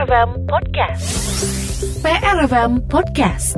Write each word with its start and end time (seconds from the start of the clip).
PRFM 0.00 0.48
Podcast. 0.48 1.04
PRFM 2.00 2.72
Podcast. 2.88 3.52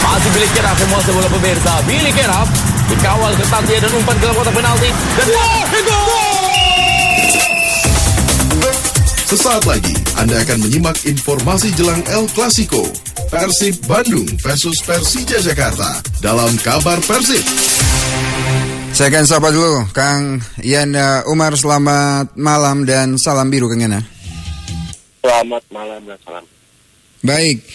Masih 0.00 0.30
bilik 0.32 0.50
kerap 0.56 0.76
semua 0.80 1.00
bola 1.12 1.28
pemirsa. 1.28 1.72
Bilik 1.84 2.14
kerap 2.16 2.48
dikawal 2.88 3.36
ketat 3.36 3.62
dia 3.68 3.76
dan 3.84 3.92
umpan 4.00 4.16
ke 4.16 4.28
kotak 4.32 4.54
penalti 4.56 4.88
dan 5.20 5.26
gol! 5.84 6.24
Sesaat 9.28 9.68
lagi 9.68 9.92
Anda 10.16 10.40
akan 10.40 10.56
menyimak 10.64 11.04
informasi 11.04 11.68
jelang 11.76 12.00
El 12.08 12.24
Clasico 12.32 12.88
Persib 13.34 13.74
Bandung 13.90 14.30
versus 14.46 14.78
Persija 14.86 15.42
Jakarta 15.42 15.98
dalam 16.22 16.54
kabar 16.62 17.02
Persib. 17.02 17.42
Saya 18.94 19.10
akan 19.10 19.24
sapa 19.26 19.50
dulu 19.50 19.90
Kang 19.90 20.38
Ian 20.62 20.94
uh, 20.94 21.26
Umar 21.26 21.58
selamat 21.58 22.38
malam 22.38 22.86
dan 22.86 23.18
salam 23.18 23.50
biru 23.50 23.66
Kang 23.66 23.82
Yana. 23.82 24.06
Selamat 25.18 25.66
malam 25.74 26.06
dan 26.06 26.18
salam. 26.22 26.46
Baik. 27.26 27.66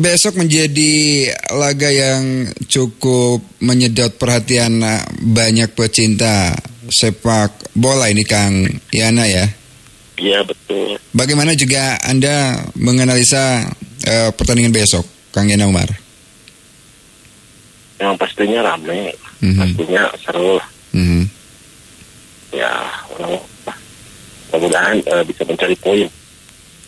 Besok 0.00 0.40
menjadi 0.40 1.28
laga 1.52 1.92
yang 1.92 2.48
cukup 2.64 3.44
menyedot 3.60 4.16
perhatian 4.16 4.80
uh, 4.80 5.04
banyak 5.20 5.76
pecinta 5.76 6.56
sepak 6.88 7.76
bola 7.76 8.08
ini 8.08 8.24
Kang 8.24 8.64
Yana 8.88 9.28
ya. 9.28 9.44
Iya 10.16 10.40
betul. 10.40 10.96
Bagaimana 11.12 11.52
juga 11.52 12.00
Anda 12.00 12.64
menganalisa 12.80 13.68
uh, 14.10 14.30
pertandingan 14.34 14.74
besok, 14.74 15.06
Kang 15.30 15.46
Yana 15.46 15.70
Umar? 15.70 15.86
Yang 18.00 18.16
pastinya 18.18 18.74
ramai, 18.74 19.12
Mhm. 19.38 19.56
pastinya 19.60 20.02
seru 20.18 20.58
lah. 20.58 20.68
Mhm. 20.96 21.22
Ya, 22.50 22.72
mudah-mudahan 23.14 24.98
eh, 25.06 25.22
bisa 25.22 25.46
mencari 25.46 25.76
poin. 25.78 26.08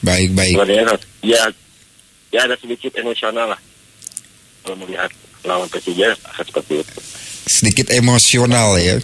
Baik, 0.02 0.34
baik. 0.34 0.58
Sebenarnya 0.58 0.98
ya, 1.22 1.42
ya 2.34 2.40
ada 2.42 2.58
sedikit 2.58 2.90
emosional 2.98 3.54
lah. 3.54 3.60
Kalau 4.66 4.74
melihat 4.82 5.06
lawan 5.46 5.70
Persija 5.70 6.10
akan 6.34 6.44
seperti 6.50 6.82
itu. 6.82 6.98
Sedikit 7.46 7.86
emosional 7.94 8.74
ya. 8.82 8.98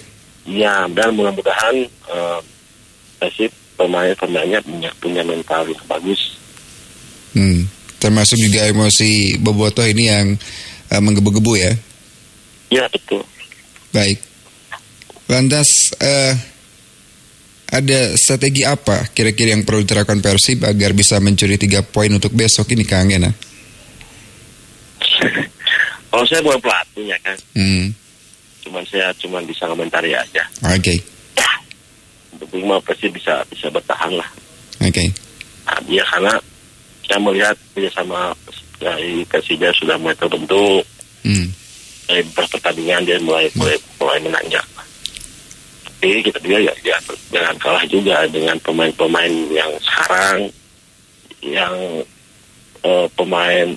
Iya, 0.48 0.90
dan 0.96 1.14
mudah-mudahan 1.14 1.86
Persib 3.22 3.50
pemain-pemainnya 3.78 4.58
punya, 4.66 4.90
punya 4.98 5.22
mental 5.22 5.62
yang 5.70 5.84
bagus. 5.86 6.34
Hmm. 7.38 7.66
Termasuk 8.08 8.40
juga 8.40 8.64
emosi 8.64 9.36
Bobotoh 9.36 9.84
ini 9.84 10.08
yang 10.08 10.32
uh, 10.88 11.00
menggebu-gebu 11.04 11.60
ya. 11.60 11.76
Iya 12.72 12.88
betul. 12.88 13.20
Baik. 13.92 14.16
Lantas 15.28 15.92
eh, 16.00 16.32
ada 17.68 18.16
strategi 18.16 18.64
apa 18.64 19.12
kira-kira 19.12 19.52
yang 19.52 19.60
perlu 19.68 19.84
diterapkan 19.84 20.24
Persib 20.24 20.64
agar 20.64 20.96
bisa 20.96 21.20
mencuri 21.20 21.60
tiga 21.60 21.84
poin 21.84 22.08
untuk 22.08 22.32
besok 22.32 22.72
ini 22.72 22.88
Kang 22.88 23.12
Gena? 23.12 23.28
Kalau 26.08 26.24
saya 26.24 26.40
bukan 26.40 26.64
pelatihnya 26.64 27.20
kan, 27.20 27.36
Hmm. 27.52 27.92
cuman 28.64 28.88
saya 28.88 29.12
cuman 29.20 29.44
bisa 29.44 29.68
komentari 29.68 30.16
aja. 30.16 30.48
Oke. 30.64 30.96
Untuk 32.32 32.48
lima 32.56 32.80
Persib 32.80 33.12
bisa 33.12 33.44
bisa 33.52 33.68
bertahan 33.68 34.16
lah. 34.16 34.28
Oke. 34.80 35.12
Nah, 35.68 35.76
dia 35.84 36.00
karena 36.08 36.32
saya 37.08 37.18
melihat 37.18 37.56
kerjasama 37.72 38.36
dari 38.76 39.24
Persija 39.24 39.72
sudah 39.74 39.96
mulai 39.96 40.14
terbentuk 40.14 40.84
Hmm. 41.18 41.50
dari 42.06 42.22
pertandingan 42.30 43.02
dia 43.02 43.18
mulai 43.18 43.50
mulai 43.52 43.74
mulai 43.98 44.18
menanjak. 44.22 44.62
Tapi 45.82 46.22
kita 46.22 46.38
juga 46.38 46.62
ya, 46.62 46.74
ya 46.86 46.96
jangan 47.34 47.56
kalah 47.58 47.84
juga 47.90 48.22
dengan 48.30 48.54
pemain-pemain 48.62 49.34
yang 49.50 49.72
sekarang 49.82 50.46
yang 51.42 51.74
eh, 52.80 53.06
pemain 53.18 53.74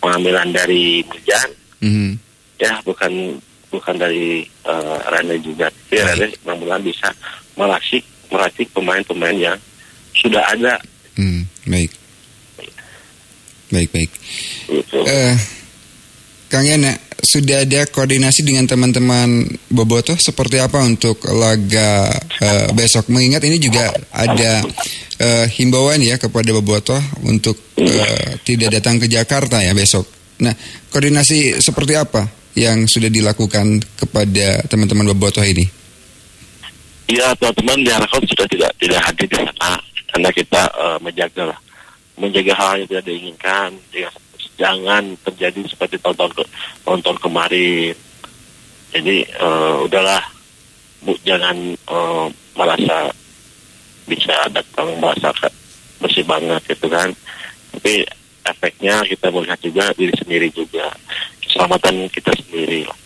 pengambilan 0.00 0.48
dari 0.50 1.04
Mijan 1.04 1.50
Mhm. 1.76 2.16
ya 2.56 2.80
bukan 2.80 3.36
bukan 3.68 4.00
dari 4.00 4.48
uh, 4.64 4.96
Rene 5.12 5.36
juga. 5.44 5.68
Tapi. 5.92 6.00
Rene 6.00 6.32
mudah-mudahan 6.40 6.80
bisa 6.80 7.12
meracik 7.52 8.00
meracik 8.32 8.72
pemain-pemain 8.72 9.36
yang 9.36 9.58
sudah 10.16 10.40
ada 10.48 10.80
Hmm. 11.16 11.48
Baik. 11.64 11.90
Baik, 13.66 13.88
baik. 13.90 14.10
Eh, 14.94 15.34
Kang 16.46 16.62
Yana, 16.62 16.94
sudah 17.18 17.66
ada 17.66 17.82
koordinasi 17.90 18.46
dengan 18.46 18.70
teman-teman 18.70 19.50
Bobotoh 19.66 20.14
seperti 20.14 20.62
apa 20.62 20.78
untuk 20.86 21.18
laga 21.26 22.06
eh, 22.38 22.70
besok? 22.70 23.10
Mengingat 23.10 23.42
ini 23.48 23.58
juga 23.58 23.90
ada 24.14 24.62
eh, 25.18 25.46
himbauan 25.58 25.98
ya 25.98 26.20
kepada 26.20 26.54
Bobotoh 26.54 27.00
untuk 27.26 27.58
eh, 27.80 28.38
tidak 28.46 28.78
datang 28.78 29.02
ke 29.02 29.10
Jakarta 29.10 29.58
ya 29.58 29.74
besok. 29.74 30.06
Nah, 30.46 30.54
koordinasi 30.92 31.58
seperti 31.58 31.98
apa 31.98 32.28
yang 32.54 32.86
sudah 32.86 33.10
dilakukan 33.10 33.82
kepada 33.98 34.62
teman-teman 34.70 35.10
Bobotoh 35.10 35.42
ini? 35.42 35.66
Iya 37.10 37.34
teman-teman 37.38 37.82
diharapkan 37.82 38.22
sudah 38.22 38.46
tidak 38.50 38.70
tidak 38.78 39.00
hadir 39.02 39.26
di 39.30 39.38
sana 39.38 39.78
karena 40.16 40.32
kita 40.32 40.62
eh, 40.72 40.98
menjaga 41.04 41.52
menjaga 42.16 42.56
hal 42.56 42.80
yang 42.80 42.88
tidak 42.88 43.04
diinginkan 43.04 43.68
ya, 43.92 44.08
jangan 44.56 45.12
terjadi 45.28 45.60
seperti 45.68 46.00
tahun-tahun 46.00 46.32
ke, 46.88 47.20
kemarin. 47.20 47.92
Jadi 48.96 49.28
eh, 49.28 49.76
udahlah 49.84 50.24
bu 51.04 51.12
jangan 51.20 51.52
eh, 51.76 52.26
merasa 52.56 53.12
bisa 54.08 54.32
datang 54.48 54.88
merasa 55.04 55.36
bersih 56.00 56.24
banget 56.24 56.64
gitu 56.64 56.88
kan. 56.88 57.12
Tapi 57.76 58.08
efeknya 58.48 59.04
kita 59.04 59.28
melihat 59.28 59.60
juga 59.60 59.92
diri 59.92 60.16
sendiri 60.16 60.48
juga. 60.48 60.96
Keselamatan 61.44 62.08
kita 62.08 62.32
sendiri. 62.40 62.88
Lah 62.88 62.96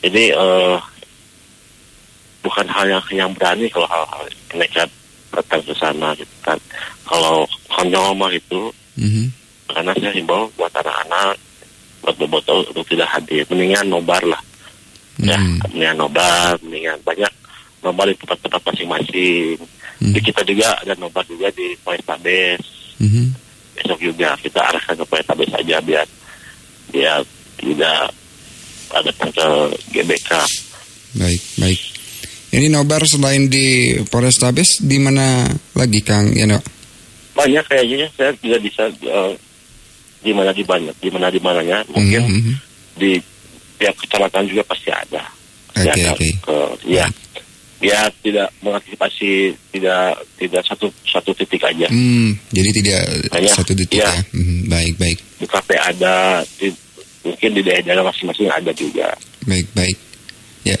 jadi 0.00 0.32
eh, 0.32 0.76
bukan 2.40 2.64
hal 2.64 2.88
yang 2.88 3.04
yang 3.12 3.30
berani 3.36 3.68
kalau 3.68 3.84
hal-hal 3.92 4.24
nekat 4.56 4.88
datang 5.36 5.60
ke 5.62 5.74
sana 5.76 6.16
gitu 6.16 6.34
kan 6.40 6.58
kalau 7.04 7.44
konyol 7.68 8.16
mah 8.16 8.32
itu 8.32 8.72
Mhm. 8.96 9.28
karena 9.68 9.92
saya 10.00 10.12
himbau 10.16 10.48
buat 10.56 10.72
anak-anak 10.72 11.36
buat 12.00 12.16
botol 12.24 12.64
untuk 12.64 12.86
tidak 12.88 13.12
hadir 13.12 13.44
mendingan 13.52 13.84
nobar 13.86 14.22
lah 14.24 14.40
ya 15.20 15.36
Hmm. 15.36 15.60
mendingan 15.68 15.96
nobar 16.00 16.56
mendingan 16.64 16.96
banyak 17.04 17.32
nobar 17.84 18.08
di 18.08 18.16
tempat-tempat 18.16 18.60
masing-masing 18.72 19.60
Hmm. 19.96 20.12
Jadi 20.12 20.28
kita 20.28 20.44
juga 20.44 20.76
ada 20.76 20.92
nobar 21.00 21.24
juga 21.24 21.48
di 21.56 21.72
Polrestabes 21.80 22.60
Mhm. 23.00 23.32
besok 23.76 23.96
juga 24.00 24.36
kita 24.36 24.60
arahkan 24.60 24.92
ke 24.92 25.04
Polrestabes 25.04 25.48
saja 25.48 25.76
biar 25.80 26.04
biar 26.92 27.20
tidak 27.56 28.12
ada 28.92 29.10
ke 29.12 29.48
GBK 29.92 30.30
Baik, 31.16 31.40
baik. 31.56 31.80
Ini 32.56 32.72
nobar 32.72 33.04
selain 33.04 33.52
di 33.52 33.66
Polrestabes 34.08 34.80
di 34.80 34.96
mana 34.96 35.44
lagi 35.76 36.00
Kang 36.00 36.32
Yana? 36.32 36.56
banyak 37.36 37.68
kayaknya 37.68 38.08
saya 38.16 38.32
tidak 38.40 38.64
bisa 38.64 38.88
eh, 38.88 39.32
di 40.24 40.32
mana 40.32 40.56
di 40.56 40.64
banyak 40.64 40.96
di 40.96 41.12
mana 41.12 41.28
di 41.28 41.36
mananya 41.36 41.84
mungkin 41.92 42.24
Mhm. 42.24 42.52
di 42.96 43.20
tiap 43.76 43.92
kecamatan 44.00 44.48
juga 44.48 44.64
pasti 44.64 44.88
ada 44.88 45.20
pasti 45.68 45.84
Oke, 45.84 46.00
ada 46.00 46.10
oke. 46.16 46.28
ke- 46.32 46.76
ya 46.88 47.04
ya 47.76 48.08
tidak 48.24 48.48
mengantisipasi 48.64 49.52
tidak 49.68 50.16
tidak 50.40 50.64
satu 50.64 50.88
satu 51.04 51.36
titik 51.36 51.60
aja 51.60 51.92
Hmm, 51.92 52.32
jadi 52.48 52.72
tidak 52.72 53.00
Hanya, 53.36 53.52
satu 53.52 53.76
detik 53.76 54.00
iya. 54.00 54.08
ya. 54.08 54.20
Mhm, 54.32 54.58
baik, 54.72 54.94
baik, 54.96 55.18
di 55.36 55.44
kafe 55.44 55.76
ada 55.76 56.40
di, 56.56 56.72
mungkin 57.20 57.50
di 57.52 57.60
daerah 57.60 58.00
masing-masing 58.00 58.48
ada 58.48 58.72
juga 58.72 59.12
baik, 59.44 59.68
baik. 59.76 59.96
Ya. 60.64 60.80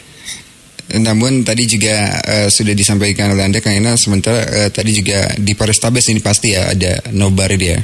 Namun 0.98 1.42
tadi 1.42 1.64
juga 1.64 1.96
eh, 2.20 2.48
sudah 2.48 2.72
disampaikan 2.72 3.30
oleh 3.30 3.42
Anda 3.42 3.58
Kang 3.58 3.74
Ena 3.74 3.94
sementara 3.94 4.40
eh, 4.42 4.70
tadi 4.70 4.92
juga 4.92 5.34
di 5.34 5.52
Polrestabes 5.52 6.08
ini 6.08 6.20
pasti 6.20 6.52
ya 6.52 6.70
ada 6.70 7.10
nobar 7.10 7.52
dia. 7.54 7.76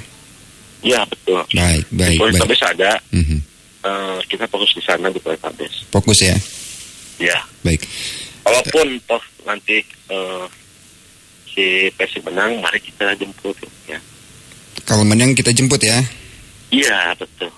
ya 0.81 0.99
betul 1.05 1.38
Baik, 1.49 1.87
baik, 1.87 1.87
di 1.87 1.94
baik. 1.94 2.19
Polrestabes 2.19 2.62
ada 2.64 2.91
Mhm. 3.11 3.38
eh, 3.82 4.19
kita 4.26 4.44
fokus 4.47 4.73
di 4.73 4.82
sana 4.82 5.09
di 5.09 5.19
Polrestabes 5.19 5.87
Fokus 5.88 6.19
ya. 6.20 6.35
ya 7.19 7.38
Baik. 7.61 7.87
walaupun 8.43 8.99
toh 9.05 9.23
nanti 9.43 9.79
eh, 10.08 10.44
si 11.47 11.65
Persib 11.93 12.25
menang 12.25 12.58
mari 12.58 12.79
kita 12.79 13.15
jemput 13.15 13.55
ya 13.85 14.00
Kalau 14.82 15.03
menang 15.03 15.31
kita 15.32 15.50
jemput 15.50 15.79
ya. 15.81 16.03
iya 16.69 17.15
betul 17.15 17.53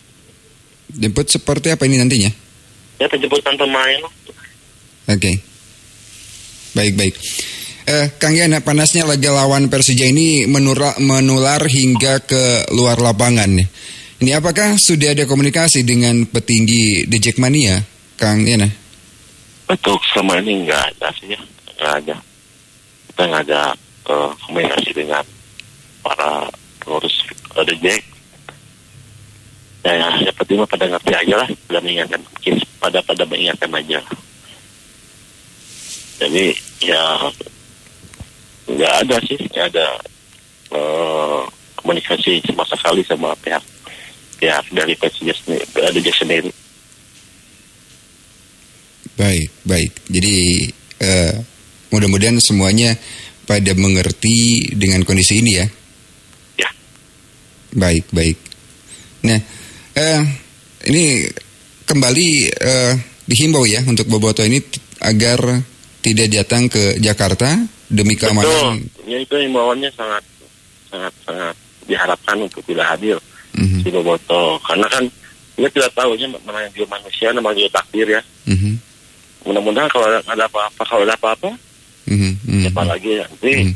Jemput 0.91 1.27
seperti 1.27 1.73
apa 1.73 1.83
ini 1.85 1.97
nantinya? 1.97 2.31
ya 2.95 3.09
penjemputan 3.09 3.57
pemain 3.57 3.99
Oke. 5.09 5.33
Baik, 6.75 6.95
baik. 6.97 7.15
Eh, 7.85 8.07
Kang 8.17 8.33
Yana, 8.33 8.65
panasnya 8.65 9.05
laga 9.05 9.29
lawan 9.29 9.69
Persija 9.69 10.09
ini 10.09 10.49
menular, 10.49 10.97
menular 11.05 11.61
hingga 11.69 12.25
ke 12.25 12.73
luar 12.73 12.97
lapangan. 12.97 13.61
Ini 14.25 14.31
apakah 14.41 14.81
sudah 14.81 15.13
ada 15.13 15.29
komunikasi 15.29 15.85
dengan 15.85 16.25
petinggi 16.25 17.05
The 17.05 17.19
Jackmania, 17.21 17.85
Kang 18.17 18.49
Yana? 18.49 18.73
Untuk 19.69 20.01
selama 20.09 20.41
ini 20.41 20.65
enggak 20.65 20.97
ada 20.97 21.13
sih 21.21 21.37
ya, 21.37 21.41
enggak 21.77 21.93
ada. 22.01 22.17
Kita 23.13 23.23
enggak 23.29 23.43
ada 23.53 23.63
uh, 24.09 24.33
komunikasi 24.49 24.91
dengan 24.97 25.25
para 26.01 26.49
pengurus 26.81 27.21
uh, 27.53 27.65
The 27.69 27.77
Jack. 27.85 28.01
Ya, 29.85 30.09
ya, 30.25 30.33
pada 30.33 30.89
ngerti 30.89 31.13
aja 31.13 31.35
lah, 31.45 31.49
pada 31.69 31.79
mengingatkan, 31.85 32.25
pada 32.81 33.05
pada 33.05 33.23
mengingatkan 33.29 33.69
aja. 33.77 34.01
Jadi 36.19 36.55
ya 36.85 37.03
nggak 38.71 38.93
ada 39.07 39.17
sih, 39.27 39.39
nggak 39.51 39.67
ada 39.75 39.89
uh, 40.73 41.43
komunikasi 41.81 42.41
sama 42.47 42.65
sekali 42.65 43.03
sama 43.05 43.35
pihak 43.43 43.63
pihak 44.39 44.65
dari 44.73 44.95
Persija 44.99 45.35
sendiri, 45.35 45.65
ada 45.79 46.13
sendiri. 46.13 46.51
Baik, 49.15 49.51
baik. 49.63 49.93
Jadi 50.11 50.35
uh, 51.01 51.35
mudah-mudahan 51.95 52.43
semuanya 52.43 52.99
pada 53.47 53.73
mengerti 53.79 54.69
dengan 54.75 55.07
kondisi 55.07 55.39
ini 55.39 55.53
ya. 55.55 55.67
Ya. 56.59 56.71
Baik, 57.79 58.11
baik. 58.11 58.39
Nah, 59.23 59.39
uh, 59.97 60.23
ini 60.91 61.31
kembali 61.87 62.29
uh, 62.59 62.93
dihimbau 63.25 63.65
ya 63.65 63.81
untuk 63.87 64.11
Boboto 64.11 64.43
ini 64.43 64.61
agar 65.01 65.63
tidak 66.05 66.29
datang 66.29 66.69
ke 66.69 67.01
Jakarta 67.01 67.57
demi 67.89 68.13
keamanan. 68.13 68.77
Betul. 68.77 69.09
Ya 69.09 69.17
itu 69.25 69.35
himbauannya 69.41 69.89
sangat 69.97 70.21
sangat 70.93 71.13
sangat 71.25 71.57
diharapkan 71.89 72.37
untuk 72.45 72.61
tidak 72.69 72.85
hadir 72.93 73.17
mm-hmm. 73.57 73.81
si 73.81 73.89
Boboto 73.89 74.61
karena 74.69 74.85
kan 74.93 75.05
kita 75.57 75.69
tidak 75.73 75.91
tahu 75.97 76.13
ya 76.21 76.29
namanya 76.29 76.69
juga 76.77 77.01
manusia 77.01 77.33
namanya 77.33 77.57
juga 77.65 77.73
takdir 77.81 78.07
ya. 78.21 78.23
Mm-hmm. 78.53 78.75
Mudah-mudahan 79.49 79.89
kalau 79.89 80.07
ada 80.13 80.45
apa-apa 80.45 80.83
kalau 80.85 81.03
ada 81.09 81.17
apa-apa 81.17 81.51
mm-hmm. 82.13 82.61
siapa 82.69 82.83
lagi 82.85 83.11
nanti 83.25 83.53
mm-hmm. 83.65 83.75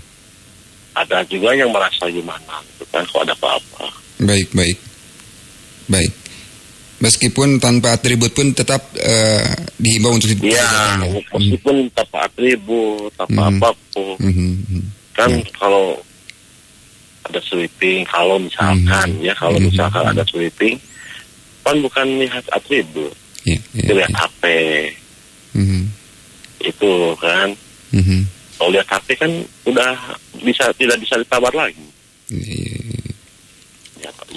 ada 1.01 1.25
juga 1.33 1.57
yang 1.57 1.73
merasa 1.73 2.05
gimana 2.13 2.61
gitu 2.77 2.85
kan 2.93 3.05
kalau 3.09 3.25
ada 3.25 3.33
apa-apa. 3.33 3.89
Baik 4.21 4.53
baik 4.53 4.77
baik. 5.89 6.13
Meskipun 6.99 7.63
tanpa 7.63 7.95
atribut 7.95 8.35
pun 8.35 8.51
tetap 8.51 8.83
uh, 8.99 9.47
dihimbau 9.79 10.19
untuk 10.19 10.35
Iya, 10.43 10.99
meskipun 11.31 11.87
hmm. 11.87 11.95
tanpa 11.95 12.27
atribut, 12.27 13.15
tanpa 13.15 13.43
hmm. 13.47 13.51
apa 13.55 13.71
pun. 13.95 14.19
Hmm. 14.19 14.83
Kan 15.15 15.31
ya. 15.39 15.47
kalau 15.55 15.95
ada 17.23 17.39
sweeping, 17.39 18.03
kalau 18.03 18.43
misalkan 18.43 19.15
hmm. 19.15 19.23
ya, 19.23 19.35
kalau 19.39 19.63
hmm. 19.63 19.71
misalkan 19.71 20.05
ada 20.11 20.27
sweeping, 20.27 20.75
kan 21.63 21.79
bukan 21.79 22.07
lihat 22.19 22.43
atribut, 22.51 23.15
ya, 23.47 23.59
ya, 23.79 23.95
lihat 23.95 24.11
ya. 24.11 24.19
HP. 24.19 24.45
Hmm. 25.55 25.83
Itu 26.59 27.15
kan. 27.23 27.55
Hmm. 27.95 28.27
Kalau 28.59 28.75
lihat 28.75 28.91
HP 28.91 29.09
kan 29.15 29.31
udah 29.71 30.19
bisa 30.43 30.67
tidak 30.75 30.99
bisa 30.99 31.15
ditawar 31.15 31.55
lagi. 31.55 31.87
Ya, 32.27 32.43
ya 32.43 32.59
lihat 32.59 32.78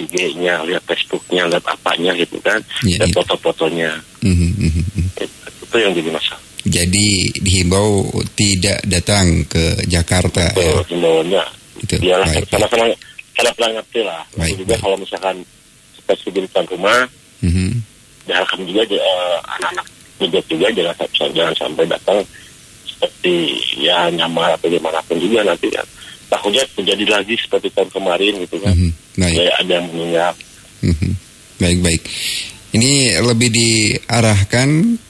IG-nya, 0.08 0.66
lihat 0.66 0.84
Facebook-nya, 0.86 1.48
lihat 1.50 1.66
apanya 1.68 2.12
gitu 2.18 2.38
kan, 2.42 2.60
yeah, 2.86 3.02
lihat 3.02 3.10
yeah. 3.12 3.18
foto-fotonya. 3.18 3.92
Mm-hmm. 4.22 5.06
Itu, 5.18 5.24
itu 5.66 5.76
yang 5.78 5.94
jadi 5.94 6.10
masalah. 6.14 6.44
Jadi 6.62 7.08
dihimbau 7.42 8.06
tidak 8.38 8.86
datang 8.86 9.42
ke 9.50 9.82
Jakarta. 9.90 10.54
Betul, 10.54 10.78
ya. 10.78 10.84
himbauannya. 10.94 11.44
Itu. 11.82 11.96
Biarlah 11.98 12.28
sama-sama 12.46 12.86
karena 13.34 13.52
pernah 13.58 13.72
ngerti 13.82 14.00
lah. 14.06 14.22
Baik, 14.38 14.56
juga 14.62 14.76
baik. 14.78 14.82
kalau 14.86 14.98
misalkan 15.02 15.36
spesibilitas 15.98 16.64
rumah, 16.70 17.00
mm-hmm. 17.42 17.70
diharapkan 18.30 18.62
juga 18.70 18.82
uh, 18.94 19.38
anak-anak 19.58 19.88
hidup 20.22 20.46
juga 20.46 20.68
jangan, 20.70 20.96
jangan 21.34 21.56
sampai 21.58 21.86
datang 21.90 22.20
seperti 23.02 23.58
ya 23.82 24.14
nyamar 24.14 24.54
atau 24.54 24.70
gimana 24.70 25.02
pun 25.02 25.18
juga 25.18 25.42
nanti 25.42 25.74
kan 25.74 25.82
takutnya 26.30 26.62
terjadi 26.78 27.06
lagi 27.10 27.34
seperti 27.36 27.74
tahun 27.74 27.90
kemarin 27.90 28.34
gitu 28.46 28.62
kan. 28.62 28.72
Mm 28.78 28.94
-hmm. 28.94 29.20
Baik. 29.20 29.36
Kayak 29.42 29.56
ada 29.60 29.72
yang 29.74 29.88
meninggal. 29.90 30.34
Mm 30.86 30.94
-hmm. 30.94 31.12
Baik 31.60 31.80
baik. 31.82 32.02
Ini 32.72 32.94
lebih 33.20 33.50
diarahkan 33.52 34.70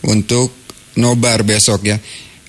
untuk 0.09 0.49
nobar 0.97 1.45
besok 1.45 1.85
ya. 1.85 1.97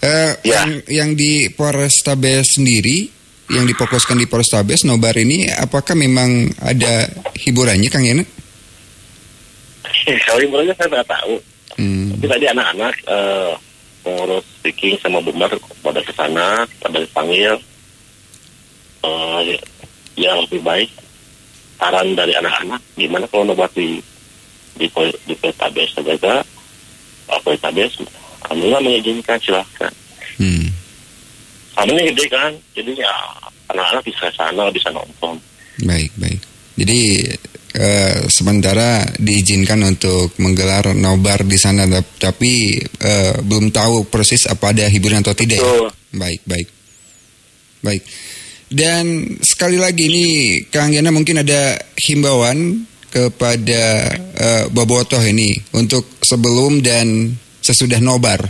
Uh, 0.03 0.33
ya. 0.41 0.65
Yang, 0.65 0.71
yang 0.89 1.11
di 1.13 1.53
Polrestabes 1.53 2.57
sendiri, 2.57 3.07
yang 3.53 3.69
difokuskan 3.69 4.17
di 4.17 4.27
Polrestabes 4.27 4.89
nobar 4.89 5.15
ini, 5.21 5.47
apakah 5.53 5.93
memang 5.93 6.49
ada 6.59 7.07
hiburannya, 7.45 7.93
Kang 7.93 8.03
Yana? 8.03 8.25
Kalau 10.27 10.41
hiburannya 10.43 10.75
saya 10.75 10.89
nggak 10.91 11.11
tahu. 11.13 11.35
Hmm. 11.77 12.09
Tapi 12.17 12.27
tadi 12.27 12.45
anak-anak 12.51 12.95
uh, 13.07 13.53
pengurus 14.03 14.45
speaking 14.59 14.99
sama 14.99 15.23
Bumar 15.23 15.51
pada 15.83 16.03
ke 16.03 16.13
sana, 16.13 16.67
pada 16.83 16.99
dipanggil 17.01 17.57
uh, 19.07 19.41
yang 20.19 20.43
lebih 20.47 20.63
baik. 20.63 20.91
Saran 21.83 22.15
dari 22.15 22.31
anak-anak 22.39 22.79
gimana 22.95 23.27
kalau 23.27 23.43
nobat 23.43 23.71
di 23.75 23.99
di 24.79 24.87
di 25.27 25.35
saja? 25.91 26.39
Apa 27.27 27.55
PTBS 27.59 28.07
alhamdulillah 28.47 28.83
mengizinkan 28.83 29.39
silahkan. 29.43 29.93
Hmm. 30.39 30.71
Kami 31.75 32.07
gede 32.13 32.25
kan 32.31 32.55
jadi 32.77 33.03
ya 33.03 33.15
anak-anak 33.75 34.03
bisa 34.07 34.31
sana 34.37 34.71
bisa 34.71 34.95
nonton. 34.95 35.35
Baik 35.83 36.15
baik. 36.23 36.39
Jadi 36.79 37.27
uh, 37.77 38.17
sementara 38.29 39.05
diizinkan 39.17 39.81
untuk 39.85 40.37
menggelar 40.41 40.97
nobar 40.97 41.45
di 41.45 41.57
sana 41.61 41.89
tapi 42.19 42.81
uh, 42.81 43.43
belum 43.45 43.73
tahu 43.73 44.09
persis 44.09 44.49
apa 44.49 44.73
ada 44.73 44.89
hiburan 44.89 45.21
atau 45.21 45.37
tidak 45.37 45.61
ya? 45.61 45.91
baik 46.13 46.41
baik 46.45 46.69
baik 47.83 48.03
dan 48.73 49.37
sekali 49.45 49.77
lagi 49.77 50.09
ini 50.09 50.27
Kang 50.73 50.97
Yana 50.97 51.13
mungkin 51.13 51.45
ada 51.45 51.77
himbauan 52.09 52.89
kepada 53.13 54.09
uh, 54.17 54.65
Bobotoh 54.73 55.21
ini 55.21 55.53
untuk 55.77 56.09
sebelum 56.25 56.81
dan 56.81 57.37
sesudah 57.61 58.01
nobar. 58.01 58.41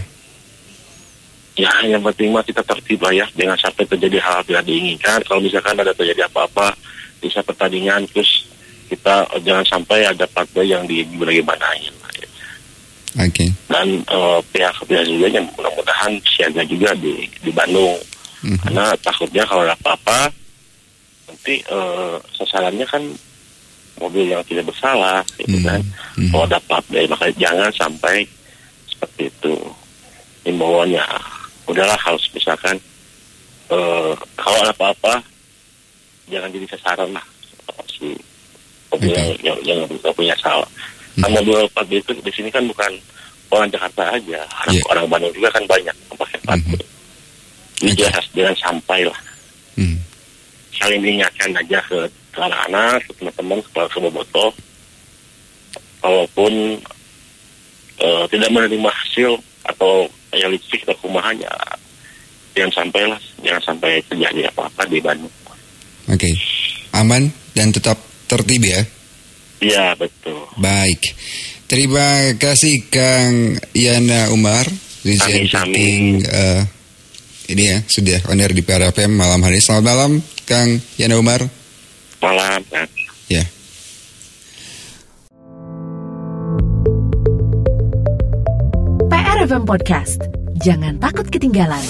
Ya, 1.58 1.68
yang 1.84 2.00
penting 2.00 2.32
mah 2.32 2.46
kita 2.46 2.62
tertib 2.64 3.02
lah 3.02 3.12
ya, 3.12 3.26
jangan 3.36 3.58
sampai 3.58 3.84
terjadi 3.84 4.22
hal 4.22 4.40
yang 4.40 4.46
tidak 4.46 4.64
diinginkan. 4.70 5.18
Kalau 5.26 5.42
misalkan 5.42 5.76
ada 5.76 5.92
terjadi 5.92 6.30
apa-apa 6.30 6.72
bisa 7.20 7.44
pertandingan, 7.44 8.08
terus 8.08 8.48
kita 8.92 9.24
uh, 9.32 9.40
jangan 9.40 9.64
sampai 9.64 10.04
ada 10.04 10.28
partai 10.28 10.68
yang 10.68 10.84
di 10.84 11.00
manain. 11.40 11.94
Oke. 13.12 13.28
Okay. 13.32 13.48
Dan 13.68 14.04
uh, 14.08 14.40
pihak-pihak 14.52 15.04
juga 15.08 15.28
yang 15.28 15.48
mudah-mudahan 15.56 16.12
siaga 16.28 16.64
juga 16.64 16.92
di 16.96 17.28
di 17.40 17.52
Bandung 17.52 17.96
hmm 18.42 18.58
Karena 18.58 18.84
takutnya 18.98 19.46
kalau 19.46 19.62
ada 19.62 19.78
apa-apa 19.78 20.34
nanti 21.30 21.62
uh, 21.70 22.18
sasarannya 22.34 22.82
kan 22.90 23.02
mobil 24.02 24.26
yang 24.26 24.42
tidak 24.42 24.66
bersalah, 24.66 25.22
gitu 25.38 25.62
mm-hmm. 25.62 25.68
kan. 25.68 25.80
Mm-hmm. 26.18 26.30
Kalau 26.34 26.44
ada 26.50 26.58
apa-apa, 26.58 26.90
ya, 26.90 27.06
makanya 27.06 27.34
jangan 27.38 27.70
sampai 27.70 28.26
seperti 28.90 29.30
itu. 29.30 29.54
Himbauannya, 30.42 31.06
udahlah 31.70 31.94
harus 32.02 32.26
misalkan 32.34 32.82
uh, 33.70 34.12
kalau 34.34 34.58
ada 34.66 34.74
apa-apa 34.74 35.22
jangan 36.26 36.50
jadi 36.50 36.66
sasaran 36.74 37.14
lah 37.14 37.22
si 37.94 38.10
okay. 39.00 39.36
yang, 39.40 39.56
yang, 39.64 39.80
yang 39.88 40.12
punya 40.12 40.36
salah. 40.42 40.68
Mm-hmm. 40.68 41.22
Nah, 41.22 41.28
mobil 41.32 41.58
plat 41.72 41.88
itu 41.88 42.12
di 42.20 42.32
sini 42.32 42.48
kan 42.48 42.64
bukan 42.68 42.92
orang 43.52 43.68
Jakarta 43.68 44.16
aja, 44.16 44.40
orang, 44.64 44.74
yeah. 44.74 44.90
orang 44.92 45.04
Bandung 45.08 45.32
juga 45.36 45.48
kan 45.52 45.64
banyak 45.68 45.92
yang 45.92 46.16
pakai 46.16 46.38
plat. 46.44 46.56
Mm-hmm 46.60 46.92
jelas 47.90 48.24
jangan 48.30 48.56
sampai 48.62 49.00
lah 49.02 49.20
hmm. 49.74 49.98
saling 50.78 51.02
diingatkan 51.02 51.50
aja 51.58 51.78
ke, 51.90 51.98
anak-anak 52.38 53.02
ke 53.02 53.10
teman-teman 53.18 53.58
ke 53.66 53.98
boboto 53.98 54.46
kalaupun 55.98 56.78
uh, 57.98 58.24
tidak 58.30 58.50
menerima 58.54 58.90
hasil 58.90 59.34
atau 59.66 60.06
kayak 60.30 60.54
listrik 60.54 60.82
ke 60.86 60.94
rumahnya 61.02 61.50
jangan 62.54 62.72
sampai 62.82 63.02
lah 63.10 63.20
jangan 63.42 63.62
sampai 63.74 63.98
terjadi 64.06 64.46
apa-apa 64.54 64.82
di 64.86 64.98
Bandung 65.02 65.34
oke 66.06 66.18
okay. 66.18 66.34
aman 66.94 67.34
dan 67.58 67.74
tetap 67.74 67.98
tertib 68.28 68.62
ya 68.64 68.80
iya 69.62 69.94
betul 69.94 70.46
baik 70.58 71.00
terima 71.66 72.34
kasih 72.38 72.86
Kang 72.92 73.58
Yana 73.72 74.30
Umar 74.34 74.66
Dirjen 75.02 75.50
Marketing 75.50 76.22
uh, 76.30 76.62
ini 77.52 77.68
ya 77.68 77.78
sudah 77.84 78.32
on 78.32 78.40
air 78.40 78.54
di 78.54 78.64
PRFM 78.64 79.12
malam 79.12 79.42
hari. 79.44 79.60
Selamat 79.60 79.84
malam 79.92 80.12
Kang 80.48 80.80
Yana 80.96 81.20
Umar. 81.20 81.44
Malam. 82.22 82.62
Ya. 83.28 83.44
PRFM 89.10 89.68
Podcast. 89.68 90.22
Jangan 90.62 91.02
takut 91.02 91.26
ketinggalan. 91.28 91.82